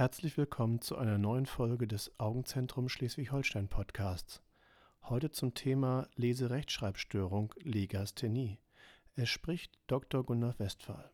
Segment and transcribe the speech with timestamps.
[0.00, 4.40] Herzlich willkommen zu einer neuen Folge des Augenzentrum Schleswig-Holstein Podcasts.
[5.02, 8.58] Heute zum Thema Leserechtschreibstörung Legasthenie.
[9.14, 10.24] Es spricht Dr.
[10.24, 11.10] Gunnar Westphal.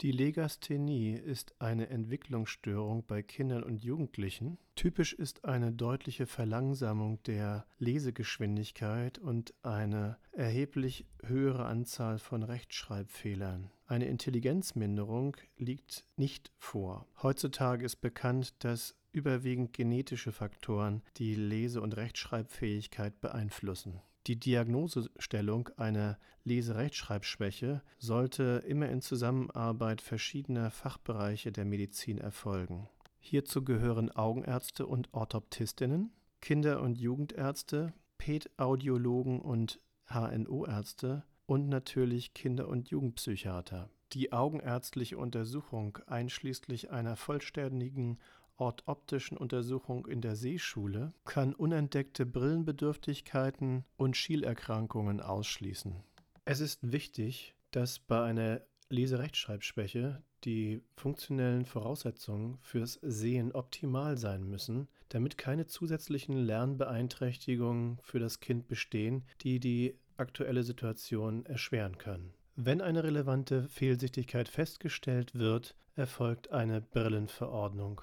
[0.00, 4.58] Die Legasthenie ist eine Entwicklungsstörung bei Kindern und Jugendlichen.
[4.74, 13.70] Typisch ist eine deutliche Verlangsamung der Lesegeschwindigkeit und eine erheblich höhere Anzahl von Rechtschreibfehlern.
[13.86, 17.06] Eine Intelligenzminderung liegt nicht vor.
[17.22, 24.00] Heutzutage ist bekannt, dass überwiegend genetische Faktoren die Lese- und Rechtschreibfähigkeit beeinflussen.
[24.26, 32.88] Die Diagnosestellung einer Leserechtschreibschwäche sollte immer in Zusammenarbeit verschiedener Fachbereiche der Medizin erfolgen.
[33.18, 42.90] Hierzu gehören Augenärzte und Orthoptistinnen, Kinder- und Jugendärzte, PET-Audiologen und HNO-Ärzte und natürlich Kinder- und
[42.90, 43.90] Jugendpsychiater.
[44.12, 48.18] Die augenärztliche Untersuchung einschließlich einer vollständigen
[48.62, 56.02] orthoptischen Untersuchung in der Sehschule kann unentdeckte Brillenbedürftigkeiten und Schielerkrankungen ausschließen.
[56.44, 64.88] Es ist wichtig, dass bei einer Leserechtschreibschwäche die funktionellen Voraussetzungen fürs Sehen optimal sein müssen,
[65.08, 72.34] damit keine zusätzlichen Lernbeeinträchtigungen für das Kind bestehen, die die aktuelle Situation erschweren können.
[72.54, 78.02] Wenn eine relevante Fehlsichtigkeit festgestellt wird, erfolgt eine Brillenverordnung.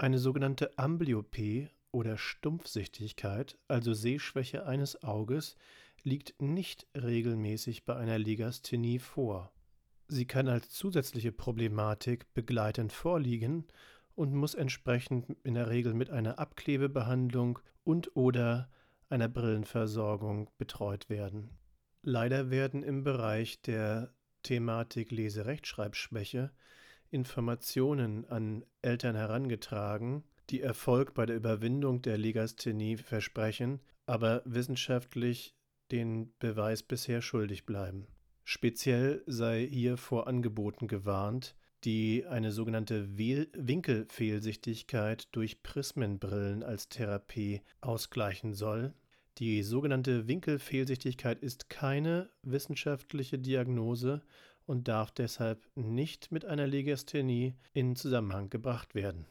[0.00, 5.56] Eine sogenannte Amblyopie oder Stumpfsichtigkeit, also Sehschwäche eines Auges,
[6.02, 9.52] liegt nicht regelmäßig bei einer Legasthenie vor.
[10.08, 13.66] Sie kann als zusätzliche Problematik begleitend vorliegen
[14.14, 18.70] und muss entsprechend in der Regel mit einer Abklebebehandlung und/oder
[19.10, 21.50] einer Brillenversorgung betreut werden.
[22.00, 26.52] Leider werden im Bereich der Thematik Leserechtschreibschwäche
[27.10, 35.54] Informationen an Eltern herangetragen, die Erfolg bei der Überwindung der Legasthenie versprechen, aber wissenschaftlich
[35.90, 38.06] den Beweis bisher schuldig bleiben.
[38.44, 48.54] Speziell sei hier vor Angeboten gewarnt, die eine sogenannte Winkelfehlsichtigkeit durch Prismenbrillen als Therapie ausgleichen
[48.54, 48.94] soll.
[49.38, 54.22] Die sogenannte Winkelfehlsichtigkeit ist keine wissenschaftliche Diagnose
[54.70, 59.26] und darf deshalb nicht mit einer Legasthenie in Zusammenhang gebracht werden.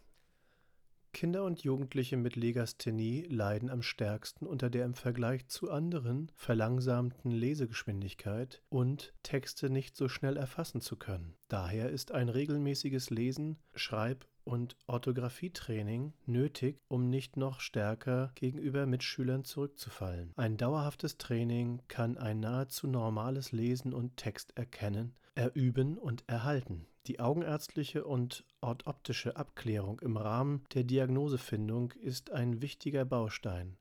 [1.13, 7.31] Kinder und Jugendliche mit Legasthenie leiden am stärksten unter der im Vergleich zu anderen verlangsamten
[7.31, 11.35] Lesegeschwindigkeit und Texte nicht so schnell erfassen zu können.
[11.47, 19.45] Daher ist ein regelmäßiges Lesen, Schreib- und Orthographietraining nötig, um nicht noch stärker gegenüber Mitschülern
[19.45, 20.33] zurückzufallen.
[20.35, 26.85] Ein dauerhaftes Training kann ein nahezu normales Lesen und Text erkennen, erüben und erhalten.
[27.07, 33.77] Die augenärztliche und orthoptische Abklärung im Rahmen der Diagnosefindung ist ein wichtiger Baustein.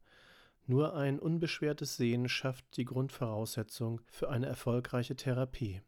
[0.68, 5.82] Nur ein unbeschwertes Sehen schafft die Grundvoraussetzung für eine erfolgreiche Therapie.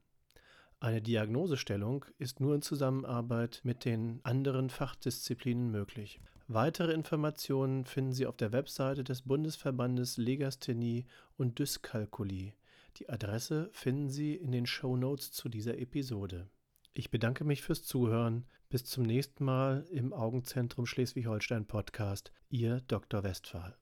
[0.80, 6.20] Eine Diagnosestellung ist nur in Zusammenarbeit mit den anderen Fachdisziplinen möglich.
[6.48, 11.06] Weitere Informationen finden Sie auf der Webseite des Bundesverbandes Legasthenie
[11.36, 12.54] und Dyskalkulie.
[12.96, 16.50] Die Adresse finden Sie in den Show Notes zu dieser Episode.
[16.92, 18.46] Ich bedanke mich fürs Zuhören.
[18.68, 22.32] Bis zum nächsten Mal im Augenzentrum Schleswig-Holstein Podcast.
[22.48, 23.24] Ihr Dr.
[23.24, 23.79] Westphal.